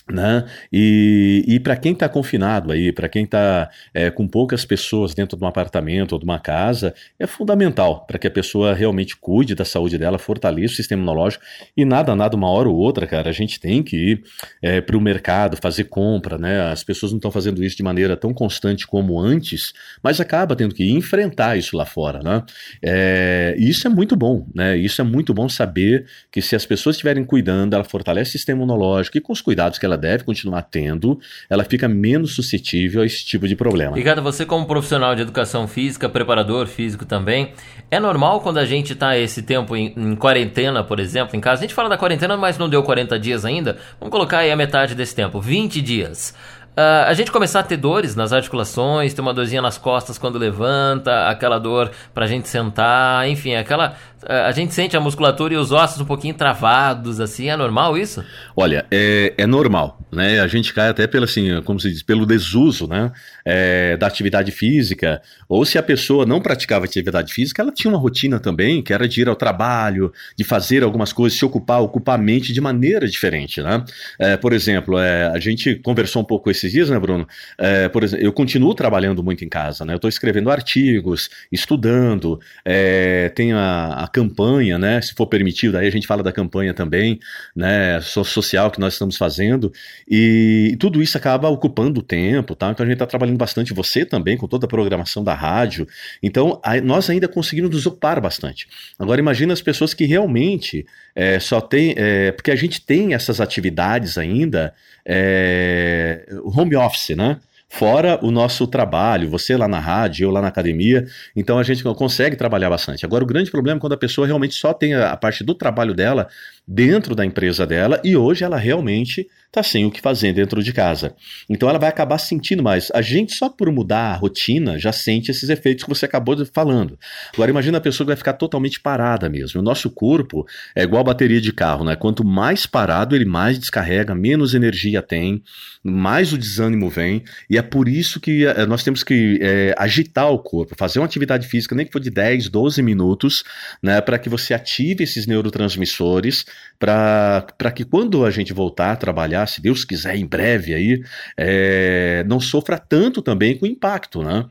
né? 0.10 0.46
E, 0.72 1.44
e 1.48 1.60
para 1.60 1.76
quem 1.76 1.94
está 1.94 2.10
confinado 2.10 2.72
aí, 2.72 2.92
para 2.92 3.08
quem 3.08 3.24
está 3.24 3.70
é, 3.94 4.10
com 4.10 4.28
poucas 4.28 4.66
pessoas 4.66 5.14
dentro 5.14 5.38
de 5.38 5.44
um 5.44 5.48
apartamento 5.48 6.14
ou 6.14 6.20
de 6.20 6.26
uma 6.26 6.40
casa, 6.40 6.94
é 7.20 7.28
fundamental 7.28 8.06
para 8.06 8.18
que 8.18 8.28
a 8.28 8.32
pessoa 8.32 8.74
realmente 8.74 9.16
cuide 9.16 9.56
da 9.56 9.66
saúde 9.66 9.98
dela, 9.98 10.18
fortaleça 10.18 10.74
o 10.74 10.78
sistema 10.78 11.02
imunológico 11.02 11.44
e 11.76 11.86
nada, 11.86 12.16
nada, 12.16 12.36
uma 12.36 12.50
hora 12.50 12.70
ou 12.70 12.76
outra, 12.76 13.06
cara, 13.08 13.30
a 13.30 13.34
gente 13.34 13.60
tem 13.60 13.84
que 13.84 13.96
ir 13.96 14.24
é, 14.62 14.82
para 14.82 14.98
o 14.98 15.02
mercado, 15.02 15.58
fazer 15.58 15.86
compra, 15.86 16.38
né? 16.38 16.72
As 16.72 16.84
pessoas 16.84 17.12
não 17.12 17.18
estão 17.18 17.32
fazendo 17.32 17.64
isso 17.64 17.78
de 17.78 17.84
maneira 17.84 18.18
tão 18.18 18.34
constante 18.34 18.86
como 18.88 19.20
antes, 19.20 19.74
mas 20.04 20.20
acaba 20.20 20.56
tendo 20.56 20.76
que 20.76 20.90
enfrentar 20.92 21.58
isso 21.58 21.76
lá 21.78 21.86
fora, 21.86 22.20
né? 22.20 22.44
É, 22.84 23.56
isso 23.58 23.88
é 23.88 23.90
muito 23.90 24.16
bom, 24.16 24.48
né? 24.54 24.78
Isso 24.78 25.02
é 25.02 25.04
muito 25.04 25.34
bom 25.34 25.48
saber 25.48 26.06
que 26.32 26.42
se 26.42 26.56
as 26.56 26.66
pessoas 26.66 26.96
estiverem 26.96 27.24
cuidando, 27.24 27.74
ela 27.74 27.84
fortalece 27.84 28.30
o 28.30 28.32
sistema 28.34 28.62
imunológico 28.62 29.18
e 29.18 29.22
com 29.22 29.34
os 29.34 29.42
cuidados 29.42 29.78
que 29.78 29.86
ela 29.86 29.98
deve 30.02 30.24
continuar 30.24 30.64
tendo, 30.64 31.20
ela 31.50 31.64
fica 31.64 31.88
menos 31.88 32.36
suscetível 32.36 33.02
a 33.02 33.06
esse 33.06 33.24
tipo 33.24 33.48
de 33.48 33.56
problema. 33.56 33.96
Ricardo, 33.96 34.22
você 34.22 34.46
como 34.46 34.66
profissional 34.66 35.16
de 35.16 35.22
educação 35.22 35.68
física, 35.68 36.10
preparador 36.10 36.68
físico 36.68 37.06
também, 37.06 37.54
é 37.90 38.00
normal 38.00 38.42
quando 38.42 38.58
a 38.58 38.66
gente 38.66 38.94
está 38.94 39.18
esse 39.18 39.42
tempo 39.44 39.76
em, 39.76 39.94
em, 39.96 40.16
quarentena, 40.16 40.84
por 40.84 41.00
exemplo, 41.00 41.38
em 41.38 41.40
casa, 41.40 41.62
a 41.62 41.64
gente 41.64 41.74
fala 41.74 41.88
da 41.88 41.98
quarentena, 41.98 42.36
mas 42.36 42.58
não 42.58 42.68
deu 42.68 42.84
40 42.84 43.18
dias 43.20 43.46
ainda, 43.46 43.78
vamos 44.00 44.12
colocar 44.12 44.40
aí 44.40 44.52
a 44.52 44.56
metade 44.56 44.96
desse 44.96 45.16
tempo, 45.16 45.40
20 45.40 45.82
dias. 45.82 46.36
Uh, 46.72 47.04
a 47.06 47.14
gente 47.14 47.30
começar 47.34 47.60
a 47.60 47.64
ter 47.64 47.76
dores 47.76 48.16
nas 48.16 48.32
articulações, 48.32 49.14
ter 49.14 49.20
uma 49.20 49.34
dorzinha 49.34 49.62
nas 49.62 49.78
costas 49.78 50.18
quando 50.18 50.40
levanta, 50.40 51.28
aquela 51.28 51.60
dor 51.60 51.92
pra 52.14 52.26
gente 52.26 52.48
sentar, 52.48 53.28
enfim, 53.28 53.56
aquela 53.56 53.98
a 54.28 54.52
gente 54.52 54.74
sente 54.74 54.96
a 54.96 55.00
musculatura 55.00 55.54
e 55.54 55.58
os 55.58 55.72
ossos 55.72 56.00
um 56.02 56.06
pouquinho 56.06 56.34
travados, 56.34 57.20
assim, 57.20 57.50
é 57.50 57.56
normal 57.56 57.98
isso? 57.98 58.24
Olha, 58.56 58.86
é, 58.92 59.34
é 59.38 59.48
normal, 59.48 60.00
né? 60.12 60.40
A 60.40 60.48
gente 60.48 60.74
cai 60.74 60.90
até 60.90 61.08
pelo, 61.08 61.26
assim, 61.26 61.62
como 61.64 61.80
se 61.80 61.90
diz, 61.90 62.04
pelo 62.04 62.26
desuso, 62.26 62.88
né? 62.88 63.12
É, 63.46 63.98
da 63.98 64.08
atividade 64.08 64.52
física, 64.52 65.22
ou 65.50 65.66
se 65.66 65.78
a 65.78 65.84
pessoa 65.84 66.26
não 66.26 66.42
praticava 66.42 66.86
atividade 66.86 67.34
física, 67.34 67.62
ela 67.62 67.72
tinha 67.72 67.92
uma 67.92 68.00
rotina 68.00 68.40
também, 68.40 68.82
que 68.82 68.94
era 68.94 69.08
de 69.08 69.22
ir 69.22 69.28
ao 69.28 69.36
trabalho, 69.36 70.14
de 70.38 70.44
fazer 70.44 70.84
algumas 70.84 71.12
coisas, 71.12 71.38
se 71.38 71.44
ocupar, 71.44 71.82
ocupar 71.82 72.16
a 72.16 72.22
mente 72.22 72.54
de 72.54 72.62
maneira 72.62 73.08
diferente, 73.08 73.62
né? 73.62 73.84
É, 74.20 74.38
por 74.38 74.54
exemplo, 74.54 74.98
é, 75.00 75.28
a 75.28 75.40
gente 75.40 75.76
conversou 75.76 76.22
um 76.22 76.26
pouco 76.26 76.50
esses 76.52 76.72
dias, 76.72 76.90
né, 76.90 77.00
Bruno? 77.00 77.28
É, 77.58 77.90
por 77.90 78.04
exemplo, 78.04 78.26
eu 78.26 78.34
continuo 78.34 78.74
trabalhando 78.76 79.24
muito 79.24 79.44
em 79.44 79.50
casa, 79.50 79.86
né? 79.86 79.94
Eu 79.94 79.98
estou 79.98 80.10
escrevendo 80.10 80.52
artigos, 80.52 81.30
estudando, 81.52 82.40
é, 82.64 83.30
tenho 83.30 83.58
a, 83.58 84.04
a 84.04 84.08
campanha, 84.12 84.78
né? 84.78 85.02
Se 85.02 85.14
for 85.14 85.28
permitido, 85.28 85.78
aí 85.78 85.88
a 85.88 85.92
gente 85.92 86.06
fala 86.08 86.22
da 86.22 86.32
campanha 86.32 86.74
também, 86.74 87.20
né? 87.56 88.00
Social 88.02 88.70
que 88.70 88.80
nós 88.80 88.94
estamos 88.94 89.18
fazendo. 89.18 89.72
E 90.08 90.76
tudo 90.80 91.02
isso 91.02 91.18
acaba 91.18 91.50
ocupando 91.50 92.00
o 92.00 92.04
tempo, 92.04 92.56
tá? 92.56 92.72
Então 92.72 92.84
a 92.84 92.88
gente 92.88 92.96
está 92.96 93.06
trabalhando 93.06 93.38
bastante, 93.38 93.74
você 93.74 94.06
também, 94.06 94.38
com 94.38 94.48
toda 94.48 94.66
a 94.66 94.70
programação 94.70 95.24
da 95.24 95.34
rádio. 95.34 95.88
Então 96.22 96.62
nós 96.84 97.10
ainda 97.10 97.28
conseguimos 97.28 97.72
nos 97.72 97.86
ocupar 97.86 98.20
bastante. 98.20 98.68
Agora 99.00 99.20
imagina 99.20 99.54
as 99.54 99.62
pessoas 99.62 99.94
que 99.94 100.06
realmente 100.06 100.86
é, 101.16 101.40
só 101.40 101.62
tem. 101.62 101.94
É, 101.98 102.32
porque 102.32 102.52
a 102.52 102.56
gente 102.56 102.82
tem 102.82 103.14
essas 103.14 103.40
atividades 103.40 104.18
ainda, 104.18 104.74
é, 105.06 106.26
home 106.44 106.76
office, 106.76 107.16
né? 107.16 107.40
Fora 107.74 108.20
o 108.22 108.32
nosso 108.32 108.68
trabalho, 108.68 109.30
você 109.30 109.56
lá 109.56 109.66
na 109.66 109.80
rádio, 109.80 110.26
eu 110.26 110.30
lá 110.30 110.42
na 110.42 110.50
academia, 110.50 111.06
então 111.34 111.58
a 111.58 111.64
gente 111.64 111.82
consegue 111.84 112.36
trabalhar 112.36 112.70
bastante. 112.70 113.06
Agora, 113.06 113.24
o 113.24 113.28
grande 113.28 113.50
problema 113.50 113.78
é 113.78 113.80
quando 113.80 113.94
a 113.94 113.98
pessoa 113.98 114.28
realmente 114.28 114.56
só 114.56 114.74
tem 114.74 114.94
a 114.94 115.16
parte 115.16 115.42
do 115.42 115.56
trabalho 115.56 115.94
dela 115.94 116.28
dentro 116.74 117.14
da 117.14 117.26
empresa 117.26 117.68
dela 117.68 118.00
e 118.02 118.16
hoje 118.16 118.46
ela 118.46 118.58
realmente 118.58 119.28
está 119.48 119.62
sem 119.62 119.86
o 119.86 119.92
que 119.92 120.00
fazer 120.00 120.32
dentro 120.32 120.64
de 120.64 120.72
casa. 120.72 121.14
Então 121.50 121.68
ela 121.68 121.78
vai 121.78 121.90
acabar 121.90 122.18
sentindo 122.18 122.64
mais. 122.64 122.90
A 122.94 123.02
gente, 123.02 123.34
só 123.34 123.50
por 123.50 123.70
mudar 123.70 124.14
a 124.14 124.16
rotina, 124.16 124.80
já 124.80 124.94
sente 124.94 125.30
esses 125.30 125.50
efeitos 125.50 125.84
que 125.84 125.90
você 125.90 126.06
acabou 126.06 126.34
falando. 126.46 126.98
Agora, 127.34 127.52
imagina 127.52 127.78
a 127.78 127.82
pessoa 127.82 128.06
que 128.06 128.12
vai 128.12 128.16
ficar 128.16 128.34
totalmente 128.34 128.80
parada 128.80 129.28
mesmo. 129.28 129.60
O 129.60 129.64
nosso 129.64 129.90
corpo 129.90 130.48
é 130.74 130.84
igual 130.84 131.02
a 131.02 131.04
bateria 131.04 131.42
de 131.42 131.52
carro, 131.52 131.84
né? 131.84 131.98
Quanto 131.98 132.24
mais 132.24 132.66
parado, 132.66 133.14
ele 133.14 133.26
mais 133.26 133.60
descarrega, 133.60 134.16
menos 134.16 134.54
energia 134.54 135.02
tem, 135.02 135.44
mais 135.84 136.32
o 136.32 136.38
desânimo 136.38 136.90
vem. 136.90 137.22
E 137.50 137.58
é 137.58 137.62
por 137.62 137.90
isso 137.90 138.22
que 138.22 138.46
é, 138.46 138.66
nós 138.66 138.84
temos 138.84 139.04
que 139.04 139.38
é, 139.42 139.76
agitar 139.78 140.32
o 140.32 140.40
corpo, 140.40 140.76
fazer 140.78 141.00
uma 141.00 141.06
atividade 141.06 141.46
física, 141.46 141.76
nem 141.76 141.86
que 141.86 141.92
for 141.92 142.00
de 142.00 142.10
10, 142.10 142.48
12 142.48 142.82
minutos, 142.82 143.44
né? 143.84 144.00
Para 144.00 144.18
que 144.18 144.30
você 144.30 144.54
ative 144.54 145.04
esses 145.04 145.28
neurotransmissores, 145.28 146.46
para 146.80 147.72
que 147.76 147.86
quando 147.86 148.26
a 148.26 148.32
gente 148.32 148.54
voltar 148.54 148.92
a 148.92 148.96
trabalhar, 148.96 149.48
se 149.48 149.62
Deus 149.62 149.86
quiser, 149.86 150.16
em 150.16 150.26
breve 150.26 150.74
aí, 150.74 151.04
é, 151.38 152.24
não 152.28 152.40
sofra 152.40 152.78
tanto 152.78 153.22
também 153.22 153.58
com 153.58 153.66
o 153.66 153.70
impacto, 153.70 154.24
né? 154.24 154.46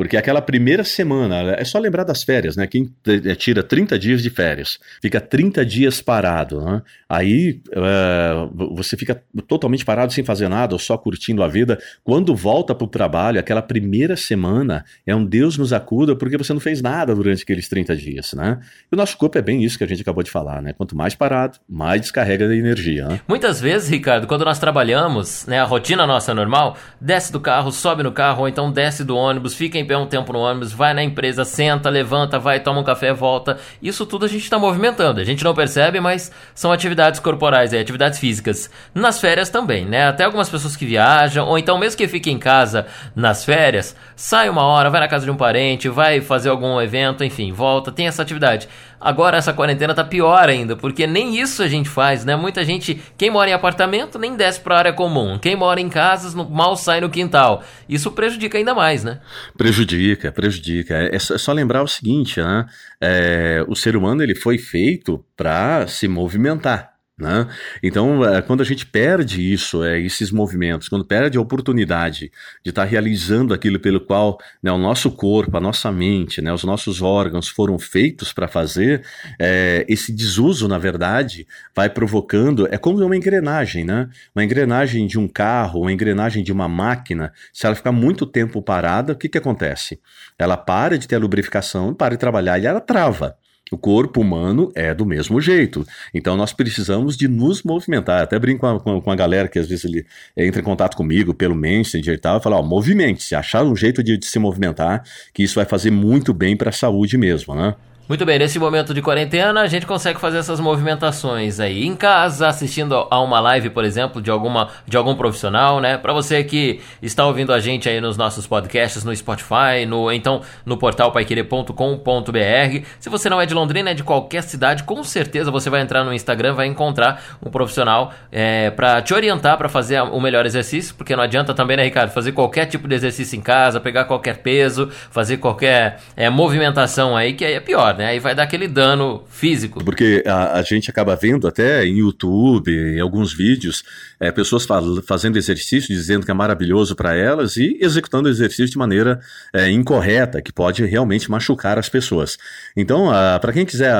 Porque 0.00 0.16
aquela 0.16 0.40
primeira 0.40 0.82
semana, 0.82 1.56
é 1.58 1.62
só 1.62 1.78
lembrar 1.78 2.04
das 2.04 2.22
férias, 2.22 2.56
né? 2.56 2.66
Quem 2.66 2.90
é, 3.06 3.34
tira 3.34 3.62
30 3.62 3.98
dias 3.98 4.22
de 4.22 4.30
férias, 4.30 4.78
fica 5.02 5.20
30 5.20 5.62
dias 5.62 6.00
parado, 6.00 6.58
né? 6.58 6.80
Aí 7.06 7.60
uh, 7.68 8.74
você 8.74 8.96
fica 8.96 9.22
totalmente 9.46 9.84
parado 9.84 10.10
sem 10.10 10.24
fazer 10.24 10.48
nada, 10.48 10.74
ou 10.74 10.78
só 10.78 10.96
curtindo 10.96 11.42
a 11.42 11.48
vida. 11.48 11.78
Quando 12.02 12.34
volta 12.34 12.74
para 12.74 12.86
o 12.86 12.88
trabalho, 12.88 13.38
aquela 13.38 13.60
primeira 13.60 14.16
semana 14.16 14.86
é 15.06 15.14
um 15.14 15.22
Deus 15.22 15.58
nos 15.58 15.70
acuda 15.70 16.16
porque 16.16 16.38
você 16.38 16.54
não 16.54 16.60
fez 16.60 16.80
nada 16.80 17.14
durante 17.14 17.42
aqueles 17.42 17.68
30 17.68 17.94
dias, 17.94 18.32
né? 18.32 18.58
E 18.90 18.94
o 18.94 18.96
nosso 18.96 19.18
corpo 19.18 19.36
é 19.36 19.42
bem 19.42 19.62
isso 19.62 19.76
que 19.76 19.84
a 19.84 19.86
gente 19.86 20.00
acabou 20.00 20.22
de 20.22 20.30
falar, 20.30 20.62
né? 20.62 20.72
Quanto 20.72 20.96
mais 20.96 21.14
parado, 21.14 21.58
mais 21.68 22.00
descarrega 22.00 22.48
da 22.48 22.56
energia. 22.56 23.06
Né? 23.06 23.20
Muitas 23.28 23.60
vezes, 23.60 23.90
Ricardo, 23.90 24.26
quando 24.26 24.46
nós 24.46 24.58
trabalhamos, 24.58 25.44
né, 25.44 25.60
a 25.60 25.64
rotina 25.64 26.06
nossa 26.06 26.32
normal, 26.32 26.78
desce 26.98 27.30
do 27.30 27.38
carro, 27.38 27.70
sobe 27.70 28.02
no 28.02 28.12
carro, 28.12 28.40
ou 28.40 28.48
então 28.48 28.72
desce 28.72 29.04
do 29.04 29.14
ônibus, 29.14 29.54
fica 29.54 29.76
em 29.76 29.89
pé 29.90 29.96
um 29.96 30.06
tempo 30.06 30.32
no 30.32 30.38
ônibus, 30.38 30.72
vai 30.72 30.94
na 30.94 31.02
empresa, 31.02 31.44
senta, 31.44 31.90
levanta, 31.90 32.38
vai, 32.38 32.60
toma 32.60 32.78
um 32.78 32.84
café, 32.84 33.12
volta. 33.12 33.58
Isso 33.82 34.06
tudo 34.06 34.24
a 34.24 34.28
gente 34.28 34.44
está 34.44 34.56
movimentando. 34.56 35.20
A 35.20 35.24
gente 35.24 35.42
não 35.42 35.52
percebe, 35.52 35.98
mas 35.98 36.30
são 36.54 36.70
atividades 36.70 37.18
corporais, 37.18 37.72
é, 37.72 37.80
atividades 37.80 38.20
físicas. 38.20 38.70
Nas 38.94 39.20
férias 39.20 39.50
também, 39.50 39.84
né? 39.84 40.06
Até 40.06 40.22
algumas 40.22 40.48
pessoas 40.48 40.76
que 40.76 40.86
viajam, 40.86 41.48
ou 41.48 41.58
então 41.58 41.76
mesmo 41.76 41.98
que 41.98 42.06
fiquem 42.06 42.36
em 42.36 42.38
casa 42.38 42.86
nas 43.16 43.44
férias, 43.44 43.96
sai 44.14 44.48
uma 44.48 44.62
hora, 44.62 44.90
vai 44.90 45.00
na 45.00 45.08
casa 45.08 45.24
de 45.24 45.30
um 45.32 45.36
parente, 45.36 45.88
vai 45.88 46.20
fazer 46.20 46.50
algum 46.50 46.80
evento, 46.80 47.24
enfim, 47.24 47.50
volta, 47.50 47.90
tem 47.90 48.06
essa 48.06 48.22
atividade. 48.22 48.68
Agora 49.00 49.38
essa 49.38 49.52
quarentena 49.52 49.94
tá 49.94 50.04
pior 50.04 50.48
ainda, 50.48 50.76
porque 50.76 51.06
nem 51.06 51.40
isso 51.40 51.62
a 51.62 51.68
gente 51.68 51.88
faz, 51.88 52.24
né? 52.24 52.36
Muita 52.36 52.62
gente, 52.64 53.00
quem 53.16 53.30
mora 53.30 53.48
em 53.48 53.54
apartamento 53.54 54.18
nem 54.18 54.36
desce 54.36 54.60
para 54.60 54.76
área 54.76 54.92
comum, 54.92 55.38
quem 55.38 55.56
mora 55.56 55.80
em 55.80 55.88
casas 55.88 56.34
mal 56.34 56.76
sai 56.76 57.00
no 57.00 57.08
quintal. 57.08 57.64
Isso 57.88 58.10
prejudica 58.10 58.58
ainda 58.58 58.74
mais, 58.74 59.02
né? 59.02 59.20
Prejudica, 59.56 60.30
prejudica. 60.30 60.94
É, 60.94 61.16
é 61.16 61.18
só, 61.18 61.52
é 61.52 61.54
lembrar 61.54 61.82
o 61.82 61.88
seguinte, 61.88 62.40
né? 62.40 62.66
É, 63.00 63.64
o 63.66 63.74
ser 63.74 63.96
humano 63.96 64.22
ele 64.22 64.34
foi 64.34 64.58
feito 64.58 65.24
para 65.36 65.86
se 65.86 66.06
movimentar. 66.06 66.89
Né? 67.20 67.46
Então, 67.82 68.24
é, 68.24 68.40
quando 68.40 68.62
a 68.62 68.64
gente 68.64 68.86
perde 68.86 69.52
isso, 69.52 69.84
é, 69.84 70.00
esses 70.00 70.30
movimentos, 70.30 70.88
quando 70.88 71.04
perde 71.04 71.36
a 71.36 71.40
oportunidade 71.40 72.32
de 72.64 72.70
estar 72.70 72.82
tá 72.82 72.88
realizando 72.88 73.52
aquilo 73.52 73.78
pelo 73.78 74.00
qual 74.00 74.38
né, 74.62 74.72
o 74.72 74.78
nosso 74.78 75.10
corpo, 75.10 75.54
a 75.56 75.60
nossa 75.60 75.92
mente, 75.92 76.40
né, 76.40 76.50
os 76.52 76.64
nossos 76.64 77.02
órgãos 77.02 77.46
foram 77.46 77.78
feitos 77.78 78.32
para 78.32 78.48
fazer, 78.48 79.04
é, 79.38 79.84
esse 79.86 80.10
desuso, 80.12 80.66
na 80.66 80.78
verdade, 80.78 81.46
vai 81.74 81.90
provocando. 81.90 82.66
É 82.70 82.78
como 82.78 83.04
uma 83.04 83.16
engrenagem, 83.16 83.84
né? 83.84 84.08
Uma 84.34 84.44
engrenagem 84.44 85.06
de 85.06 85.18
um 85.18 85.28
carro, 85.28 85.82
uma 85.82 85.92
engrenagem 85.92 86.42
de 86.42 86.52
uma 86.52 86.68
máquina, 86.68 87.32
se 87.52 87.66
ela 87.66 87.74
ficar 87.74 87.92
muito 87.92 88.24
tempo 88.24 88.62
parada, 88.62 89.12
o 89.12 89.16
que, 89.16 89.28
que 89.28 89.38
acontece? 89.38 90.00
Ela 90.38 90.56
para 90.56 90.96
de 90.96 91.06
ter 91.06 91.16
a 91.16 91.18
lubrificação, 91.18 91.94
para 91.94 92.14
de 92.14 92.18
trabalhar 92.18 92.58
e 92.58 92.66
ela 92.66 92.80
trava. 92.80 93.36
O 93.70 93.78
corpo 93.78 94.20
humano 94.20 94.72
é 94.74 94.92
do 94.92 95.06
mesmo 95.06 95.40
jeito. 95.40 95.86
Então 96.12 96.36
nós 96.36 96.52
precisamos 96.52 97.16
de 97.16 97.28
nos 97.28 97.62
movimentar. 97.62 98.22
Até 98.22 98.36
brinco 98.38 98.60
com 98.80 98.96
a, 98.96 99.02
com 99.02 99.10
a 99.10 99.16
galera 99.16 99.48
que 99.48 99.60
às 99.60 99.68
vezes 99.68 99.84
ele 99.84 100.04
entra 100.36 100.60
em 100.60 100.64
contato 100.64 100.96
comigo 100.96 101.32
pelo 101.32 101.54
Messenger 101.54 102.14
e 102.14 102.18
tal, 102.18 102.38
e 102.38 102.42
fala, 102.42 102.56
ó, 102.56 102.62
movimente-se, 102.62 103.34
achar 103.34 103.62
um 103.62 103.76
jeito 103.76 104.02
de, 104.02 104.18
de 104.18 104.26
se 104.26 104.38
movimentar, 104.40 105.04
que 105.32 105.44
isso 105.44 105.54
vai 105.54 105.64
fazer 105.64 105.92
muito 105.92 106.34
bem 106.34 106.56
para 106.56 106.70
a 106.70 106.72
saúde 106.72 107.16
mesmo, 107.16 107.54
né? 107.54 107.76
Muito 108.10 108.26
bem, 108.26 108.40
nesse 108.40 108.58
momento 108.58 108.92
de 108.92 109.00
quarentena 109.00 109.60
a 109.60 109.68
gente 109.68 109.86
consegue 109.86 110.18
fazer 110.18 110.38
essas 110.38 110.58
movimentações 110.58 111.60
aí 111.60 111.86
em 111.86 111.94
casa, 111.94 112.48
assistindo 112.48 113.06
a 113.08 113.20
uma 113.20 113.38
live, 113.38 113.70
por 113.70 113.84
exemplo, 113.84 114.20
de 114.20 114.28
alguma 114.32 114.68
de 114.84 114.96
algum 114.96 115.14
profissional, 115.14 115.78
né? 115.78 115.96
Para 115.96 116.12
você 116.12 116.42
que 116.42 116.80
está 117.00 117.24
ouvindo 117.24 117.52
a 117.52 117.60
gente 117.60 117.88
aí 117.88 118.00
nos 118.00 118.16
nossos 118.16 118.48
podcasts 118.48 119.04
no 119.04 119.14
Spotify, 119.14 119.86
no 119.86 120.10
então 120.10 120.40
no 120.66 120.76
portal 120.76 121.12
paiquerê.com.br. 121.12 122.84
Se 122.98 123.08
você 123.08 123.30
não 123.30 123.40
é 123.40 123.46
de 123.46 123.54
Londrina, 123.54 123.90
é 123.90 123.94
de 123.94 124.02
qualquer 124.02 124.42
cidade, 124.42 124.82
com 124.82 125.04
certeza 125.04 125.48
você 125.52 125.70
vai 125.70 125.80
entrar 125.80 126.02
no 126.02 126.12
Instagram, 126.12 126.54
vai 126.54 126.66
encontrar 126.66 127.38
um 127.40 127.48
profissional 127.48 128.12
é, 128.32 128.70
para 128.70 129.00
te 129.02 129.14
orientar 129.14 129.56
para 129.56 129.68
fazer 129.68 130.02
o 130.02 130.20
melhor 130.20 130.44
exercício, 130.44 130.96
porque 130.96 131.14
não 131.14 131.22
adianta 131.22 131.54
também, 131.54 131.76
né, 131.76 131.84
Ricardo, 131.84 132.10
fazer 132.10 132.32
qualquer 132.32 132.66
tipo 132.66 132.88
de 132.88 132.94
exercício 132.96 133.38
em 133.38 133.40
casa, 133.40 133.78
pegar 133.78 134.06
qualquer 134.06 134.38
peso, 134.38 134.90
fazer 135.12 135.36
qualquer 135.36 136.00
é, 136.16 136.28
movimentação 136.28 137.16
aí 137.16 137.34
que 137.34 137.44
aí 137.44 137.52
é 137.52 137.60
pior, 137.60 137.99
né? 138.00 138.06
Aí 138.06 138.18
vai 138.18 138.34
dar 138.34 138.44
aquele 138.44 138.66
dano 138.66 139.22
físico. 139.28 139.84
Porque 139.84 140.24
a, 140.26 140.58
a 140.58 140.62
gente 140.62 140.90
acaba 140.90 141.14
vendo 141.14 141.46
até 141.46 141.84
em 141.84 141.98
YouTube, 141.98 142.72
em 142.72 142.98
alguns 142.98 143.32
vídeos, 143.32 143.84
é, 144.18 144.32
pessoas 144.32 144.64
fa 144.64 144.80
fazendo 145.06 145.36
exercício, 145.36 145.94
dizendo 145.94 146.24
que 146.24 146.30
é 146.30 146.34
maravilhoso 146.34 146.96
para 146.96 147.14
elas 147.14 147.56
e 147.56 147.76
executando 147.80 148.26
o 148.26 148.30
exercício 148.30 148.70
de 148.70 148.78
maneira 148.78 149.20
é, 149.52 149.70
incorreta, 149.70 150.40
que 150.40 150.52
pode 150.52 150.84
realmente 150.84 151.30
machucar 151.30 151.78
as 151.78 151.88
pessoas. 151.88 152.38
Então, 152.74 153.10
para 153.40 153.52
quem 153.52 153.66
quiser 153.66 153.94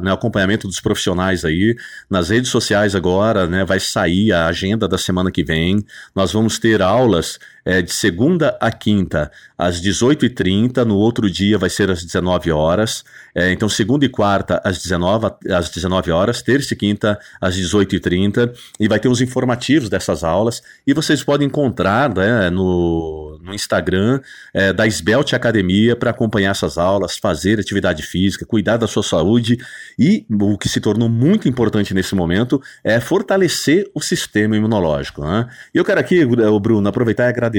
né, 0.00 0.10
acompanhamento 0.10 0.66
dos 0.66 0.80
profissionais 0.80 1.44
aí, 1.44 1.76
nas 2.08 2.30
redes 2.30 2.50
sociais 2.50 2.94
agora, 2.94 3.46
né, 3.46 3.64
vai 3.64 3.78
sair 3.78 4.32
a 4.32 4.46
agenda 4.46 4.88
da 4.88 4.96
semana 4.96 5.30
que 5.30 5.44
vem. 5.44 5.84
Nós 6.14 6.32
vamos 6.32 6.58
ter 6.58 6.80
aulas 6.80 7.38
é, 7.64 7.80
de 7.80 7.92
segunda 7.92 8.56
a 8.60 8.70
quinta, 8.70 9.30
às 9.56 9.80
18h30, 9.80 10.84
no 10.84 10.96
outro 10.96 11.30
dia 11.30 11.56
vai 11.56 11.70
ser 11.70 11.90
às 11.90 12.04
19 12.04 12.50
horas. 12.50 13.04
É, 13.34 13.50
então, 13.52 13.68
segunda 13.68 14.04
e 14.04 14.08
quarta, 14.08 14.60
às 14.64 14.82
19, 14.82 15.26
às 15.50 15.70
19 15.70 16.10
horas, 16.10 16.42
terça 16.42 16.74
e 16.74 16.76
quinta, 16.76 17.18
às 17.40 17.56
18h30, 17.56 18.52
e 18.78 18.86
vai 18.86 19.00
ter 19.00 19.08
os 19.08 19.20
informativos 19.20 19.88
dessas 19.88 20.22
aulas. 20.22 20.62
E 20.86 20.92
vocês 20.92 21.24
podem 21.24 21.46
encontrar 21.46 22.14
né, 22.14 22.50
no, 22.50 23.40
no 23.42 23.54
Instagram 23.54 24.20
é, 24.52 24.72
da 24.72 24.86
Esbelte 24.86 25.34
Academia 25.34 25.96
para 25.96 26.10
acompanhar 26.10 26.50
essas 26.50 26.76
aulas, 26.76 27.16
fazer 27.16 27.58
atividade 27.58 28.02
física, 28.02 28.44
cuidar 28.44 28.76
da 28.76 28.86
sua 28.86 29.02
saúde 29.02 29.56
e 29.98 30.26
o 30.30 30.58
que 30.58 30.68
se 30.68 30.80
tornou 30.80 31.08
muito 31.08 31.48
importante 31.48 31.94
nesse 31.94 32.14
momento 32.14 32.60
é 32.82 33.00
fortalecer 33.00 33.90
o 33.94 34.00
sistema 34.00 34.56
imunológico. 34.56 35.22
Né? 35.22 35.46
E 35.74 35.78
eu 35.78 35.84
quero 35.84 36.00
aqui, 36.00 36.24
Bruno, 36.24 36.88
aproveitar 36.88 37.24
e 37.24 37.28
agradecer 37.28 37.53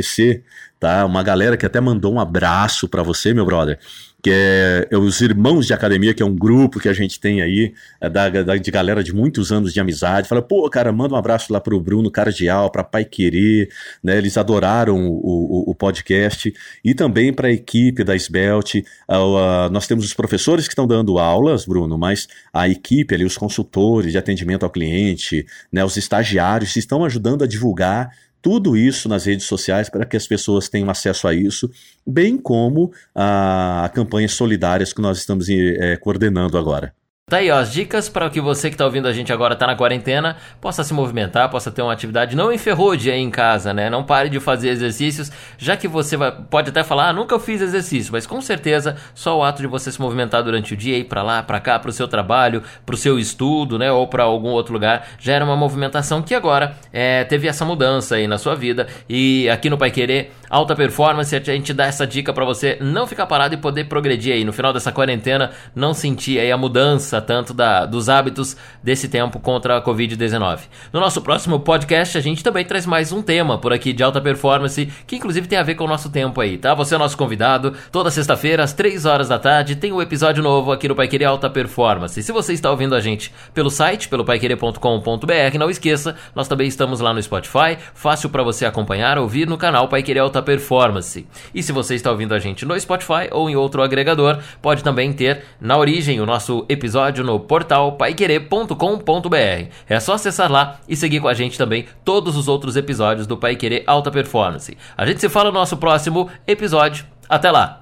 tá? 0.80 1.06
uma 1.06 1.24
galera 1.24 1.58
que 1.58 1.66
até 1.66 1.80
mandou 1.80 2.14
um 2.14 2.20
abraço 2.20 2.88
para 2.88 3.04
você, 3.04 3.34
meu 3.34 3.46
brother 3.46 3.80
que 4.26 4.32
é, 4.32 4.88
é, 4.90 4.98
os 4.98 5.22
Irmãos 5.22 5.68
de 5.68 5.74
Academia, 5.76 6.12
que 6.12 6.24
é 6.24 6.26
um 6.26 6.36
grupo 6.36 6.80
que 6.80 6.90
a 6.90 6.94
gente 6.94 7.20
tem 7.20 7.44
aí, 7.44 7.76
é 8.02 8.10
da, 8.10 8.28
da, 8.28 8.56
de 8.56 8.72
galera 8.72 9.04
de 9.04 9.14
muitos 9.14 9.52
anos 9.52 9.72
de 9.72 9.80
amizade. 9.80 10.28
Fala, 10.28 10.42
pô, 10.42 10.68
cara, 10.68 10.92
manda 10.92 11.14
um 11.14 11.18
abraço 11.18 11.54
lá 11.54 11.62
pro 11.62 11.80
Bruno 11.80 12.10
Cardial, 12.10 12.72
pra 12.72 12.84
Pai 12.84 13.06
Querer, 13.06 13.70
né? 14.04 14.18
Eles 14.18 14.36
adoraram 14.36 14.98
o, 14.98 15.68
o, 15.68 15.70
o 15.70 15.76
podcast. 15.76 16.52
E 16.84 16.96
também 16.96 17.32
para 17.32 17.50
a 17.50 17.52
equipe 17.52 18.04
da 18.04 18.16
uh, 18.16 19.70
nós 19.72 19.86
temos 19.86 20.04
os 20.04 20.14
professores 20.16 20.66
que 20.66 20.72
estão 20.72 20.88
dando 20.88 21.20
aulas, 21.20 21.64
Bruno, 21.64 21.96
mas 21.96 22.28
a 22.52 22.68
equipe 22.68 23.14
ali, 23.14 23.26
os 23.26 23.38
consultores 23.38 24.12
de 24.12 24.18
atendimento 24.18 24.64
ao 24.64 24.72
cliente, 24.72 25.46
né? 25.72 25.86
Os 25.86 25.98
estagiários 25.98 26.76
estão 26.76 27.06
ajudando 27.06 27.44
a 27.44 27.48
divulgar 27.48 28.10
tudo 28.46 28.78
isso 28.78 29.10
nas 29.10 29.26
redes 29.26 29.48
sociais 29.48 29.90
para 29.90 30.06
que 30.06 30.16
as 30.16 30.28
pessoas 30.28 30.70
tenham 30.70 30.88
acesso 30.88 31.28
a 31.28 31.34
isso, 31.34 31.68
bem 32.06 32.38
como 32.38 32.92
a, 33.16 33.90
campanhas 33.92 34.34
solidárias 34.34 34.94
que 34.94 35.02
nós 35.02 35.18
estamos 35.18 35.50
é, 35.50 35.98
coordenando 35.98 36.56
agora. 36.56 36.94
Tá 37.28 37.38
aí, 37.38 37.50
ó, 37.50 37.58
as 37.58 37.74
dicas 37.74 38.08
para 38.08 38.30
que 38.30 38.40
você 38.40 38.70
que 38.70 38.78
tá 38.78 38.86
ouvindo 38.86 39.08
a 39.08 39.12
gente 39.12 39.34
agora 39.34 39.56
tá 39.56 39.66
na 39.66 39.76
quarentena, 39.76 40.38
possa 40.62 40.84
se 40.84 40.94
movimentar, 40.94 41.50
possa 41.50 41.72
ter 41.72 41.82
uma 41.82 41.92
atividade, 41.92 42.36
não 42.36 42.54
enferrude 42.54 43.10
aí 43.10 43.20
em 43.20 43.32
casa, 43.32 43.74
né? 43.74 43.90
Não 43.90 44.04
pare 44.04 44.30
de 44.30 44.40
fazer 44.40 44.70
exercícios, 44.70 45.32
já 45.58 45.76
que 45.76 45.88
você 45.88 46.16
vai, 46.16 46.32
pode 46.32 46.70
até 46.70 46.84
falar, 46.84 47.10
ah, 47.10 47.14
nunca 47.14 47.40
fiz 47.40 47.62
exercício, 47.62 48.12
mas 48.14 48.28
com 48.28 48.40
certeza 48.42 48.96
só 49.16 49.40
o 49.40 49.44
ato 49.44 49.64
de 49.64 49.68
você 49.68 49.92
se 49.92 50.00
movimentar 50.00 50.44
durante 50.44 50.76
o 50.76 50.78
dia, 50.78 51.00
ir 51.00 51.06
para 51.06 51.24
lá, 51.24 51.42
para 51.42 51.60
cá, 51.60 51.80
para 51.80 51.90
o 51.90 51.92
seu 51.92 52.08
trabalho, 52.08 52.62
para 52.86 52.94
o 52.94 52.98
seu 52.98 53.18
estudo, 53.18 53.80
né, 53.80 53.92
ou 53.92 54.06
para 54.06 54.22
algum 54.22 54.50
outro 54.50 54.72
lugar, 54.72 55.08
já 55.18 55.34
era 55.34 55.44
uma 55.44 55.56
movimentação 55.56 56.22
que 56.22 56.36
agora 56.36 56.78
é, 56.94 57.24
teve 57.24 57.48
essa 57.48 57.66
mudança 57.66 58.18
aí 58.18 58.28
na 58.28 58.38
sua 58.38 58.54
vida. 58.54 58.86
E 59.10 59.50
aqui 59.50 59.68
no 59.68 59.80
Pai 59.80 59.90
Querer 59.90 60.32
Alta 60.48 60.76
Performance, 60.76 61.36
a 61.36 61.40
gente 61.40 61.74
dá 61.74 61.88
essa 61.88 62.06
dica 62.06 62.32
para 62.32 62.46
você 62.46 62.78
não 62.80 63.08
ficar 63.08 63.26
parado 63.26 63.56
e 63.56 63.58
poder 63.58 63.86
progredir 63.86 64.32
aí. 64.32 64.46
No 64.46 64.54
final 64.54 64.72
dessa 64.72 64.92
quarentena, 64.92 65.50
não 65.74 65.92
sentir 65.92 66.40
aí 66.40 66.52
a 66.52 66.58
mudança 66.58 67.15
tanto 67.22 67.54
da, 67.54 67.86
dos 67.86 68.10
hábitos 68.10 68.56
desse 68.84 69.08
tempo 69.08 69.40
contra 69.40 69.78
a 69.78 69.82
Covid-19. 69.82 70.60
No 70.92 71.00
nosso 71.00 71.22
próximo 71.22 71.60
podcast, 71.60 72.18
a 72.18 72.22
gente 72.22 72.44
também 72.44 72.66
traz 72.66 72.86
mais 72.86 73.12
um 73.12 73.22
tema 73.22 73.58
por 73.58 73.74
aqui 73.74 73.94
de 73.94 74.04
alta 74.04 74.22
performance, 74.22 74.86
que 75.08 75.16
inclusive 75.16 75.48
tem 75.48 75.58
a 75.58 75.64
ver 75.64 75.76
com 75.76 75.86
o 75.86 75.88
nosso 75.88 76.10
tempo 76.10 76.42
aí, 76.42 76.58
tá? 76.58 76.74
Você 76.74 76.96
é 76.96 76.98
nosso 76.98 77.18
convidado, 77.18 77.74
toda 77.92 78.12
sexta-feira, 78.12 78.64
às 78.64 78.74
3 78.74 79.06
horas 79.06 79.30
da 79.30 79.40
tarde, 79.40 79.76
tem 79.76 79.92
um 79.92 80.02
episódio 80.02 80.44
novo 80.44 80.72
aqui 80.72 80.88
no 80.88 80.96
Paiquerer 80.96 81.28
Alta 81.28 81.50
Performance. 81.50 82.22
Se 82.22 82.32
você 82.32 82.54
está 82.54 82.70
ouvindo 82.70 82.96
a 82.96 83.00
gente 83.00 83.34
pelo 83.54 83.70
site, 83.70 84.08
pelo 84.10 84.26
paiquerer.com.br, 84.26 85.58
não 85.58 85.70
esqueça, 85.70 86.16
nós 86.34 86.48
também 86.48 86.68
estamos 86.68 87.00
lá 87.00 87.14
no 87.14 87.22
Spotify, 87.22 87.78
fácil 87.94 88.30
para 88.30 88.44
você 88.44 88.66
acompanhar, 88.66 89.18
ouvir 89.18 89.48
no 89.48 89.58
canal 89.58 89.88
Paiquerer 89.88 90.24
Alta 90.24 90.42
Performance. 90.42 91.26
E 91.54 91.64
se 91.64 91.72
você 91.72 91.96
está 91.96 92.12
ouvindo 92.12 92.34
a 92.34 92.40
gente 92.40 92.66
no 92.66 92.80
Spotify 92.80 93.30
ou 93.32 93.50
em 93.50 93.56
outro 93.56 93.82
agregador, 93.82 94.40
pode 94.62 94.84
também 94.84 95.14
ter 95.14 95.44
na 95.60 95.78
origem 95.78 96.20
o 96.20 96.26
nosso 96.26 96.66
episódio 96.68 97.05
no 97.24 97.40
portal 97.40 97.94
paiquerê.com.br. 97.94 99.70
É 99.88 100.00
só 100.00 100.14
acessar 100.14 100.52
lá 100.52 100.80
e 100.88 100.96
seguir 100.96 101.20
com 101.20 101.28
a 101.28 101.34
gente 101.34 101.58
também 101.58 101.86
todos 102.04 102.36
os 102.36 102.48
outros 102.48 102.76
episódios 102.76 103.28
do 103.28 103.38
Pai 103.38 103.56
Querer 103.56 103.84
Alta 103.88 104.12
Performance. 104.12 104.78
A 104.98 105.06
gente 105.06 105.22
se 105.22 105.30
fala 105.30 105.52
no 105.52 105.60
nosso 105.60 105.78
próximo 105.78 106.30
episódio. 106.48 107.06
Até 107.30 107.52
lá! 107.52 107.82